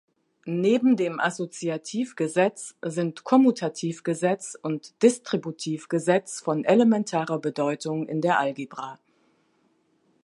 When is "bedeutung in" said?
7.37-8.19